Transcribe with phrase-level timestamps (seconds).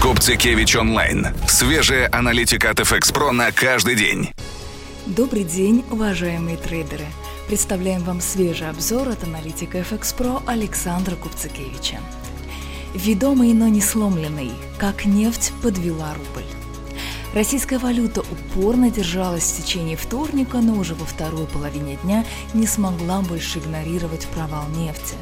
[0.00, 1.26] Купцикевич онлайн.
[1.48, 4.30] Свежая аналитика от FX Pro на каждый день.
[5.06, 7.06] Добрый день, уважаемые трейдеры.
[7.48, 11.98] Представляем вам свежий обзор от аналитика FX Pro Александра Купцикевича.
[12.94, 16.46] Ведомый, но не сломленный, как нефть подвела рубль.
[17.38, 23.20] Российская валюта упорно держалась в течение вторника, но уже во второй половине дня не смогла
[23.20, 25.14] больше игнорировать провал нефти.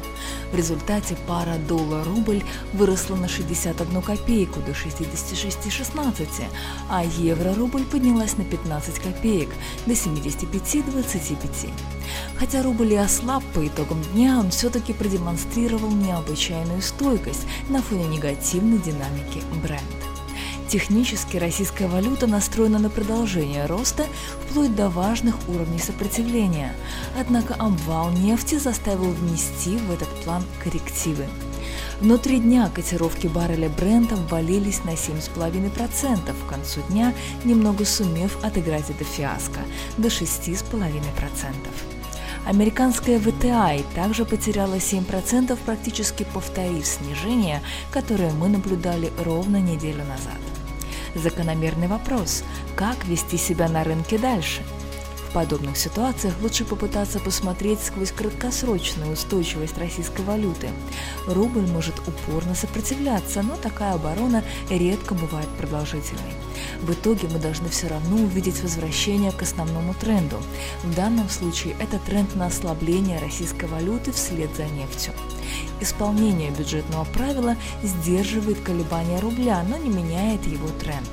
[0.51, 2.41] В результате пара доллар-рубль
[2.73, 6.45] выросла на 61 копейку до 66,16,
[6.89, 9.49] а евро-рубль поднялась на 15 копеек
[9.85, 11.69] до 75,25.
[12.39, 18.79] Хотя рубль и ослаб по итогам дня, он все-таки продемонстрировал необычайную стойкость на фоне негативной
[18.79, 20.16] динамики бренда.
[20.69, 24.05] Технически российская валюта настроена на продолжение роста
[24.41, 26.75] вплоть до важных уровней сопротивления.
[27.17, 31.25] Однако обвал нефти заставил внести в этот план коррективы.
[32.01, 37.13] Внутри дня котировки барреля Брента ввалились на 7,5%, к концу дня
[37.45, 39.61] немного сумев отыграть это фиаско
[39.97, 41.01] до 6,5%.
[42.45, 50.46] Американская VTI также потеряла 7%, практически повторив снижение, которое мы наблюдали ровно неделю назад.
[51.17, 52.43] Закономерный вопрос–
[52.75, 54.61] как вести себя на рынке дальше?
[55.37, 60.71] Подобных ситуациях лучше попытаться посмотреть сквозь краткосрочную устойчивость российской валюты.
[61.27, 66.33] Рубль может упорно сопротивляться, но такая оборона редко бывает продолжительной.
[66.81, 70.37] В итоге мы должны все равно увидеть возвращение к основному тренду.
[70.83, 75.13] В данном случае это тренд на ослабление российской валюты вслед за нефтью.
[75.79, 81.07] Исполнение бюджетного правила сдерживает колебания рубля, но не меняет его тренд.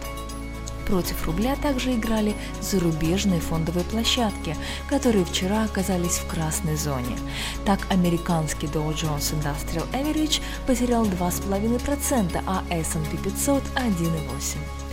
[0.87, 4.57] Против рубля также играли зарубежные фондовые площадки,
[4.89, 7.17] которые вчера оказались в красной зоне.
[7.65, 14.85] Так, американский Dow Jones Industrial Average потерял 2,5%, а S&P 500– 1,8%.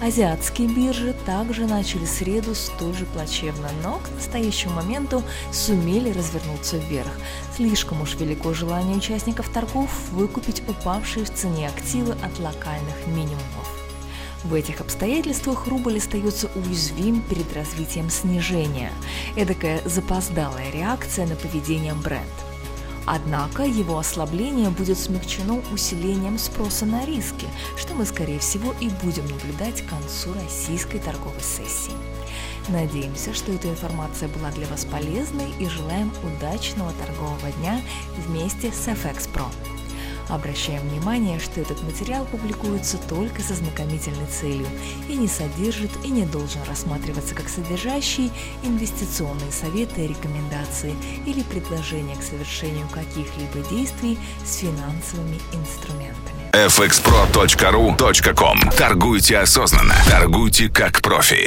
[0.00, 7.10] Азиатские биржи также начали среду столь же плачевно, но к настоящему моменту сумели развернуться вверх.
[7.56, 13.77] Слишком уж велико желание участников торгов выкупить упавшие в цене активы от локальных минимумов.
[14.44, 18.92] В этих обстоятельствах рубль остается уязвим перед развитием снижения.
[19.36, 22.24] Эдакая запоздалая реакция на поведение бренда.
[23.10, 27.46] Однако его ослабление будет смягчено усилением спроса на риски,
[27.78, 31.94] что мы, скорее всего, и будем наблюдать к концу российской торговой сессии.
[32.68, 37.80] Надеемся, что эта информация была для вас полезной и желаем удачного торгового дня
[38.26, 39.46] вместе с FX Pro.
[40.28, 44.66] Обращаем внимание, что этот материал публикуется только со знакомительной целью
[45.08, 48.30] и не содержит и не должен рассматриваться как содержащий
[48.62, 50.94] инвестиционные советы и рекомендации
[51.24, 56.50] или предложения к совершению каких-либо действий с финансовыми инструментами.
[56.52, 59.94] fxpro.ru.com Торгуйте осознанно.
[60.10, 61.46] Торгуйте как профи.